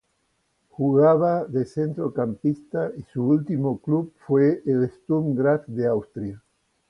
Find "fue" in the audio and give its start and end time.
4.25-4.63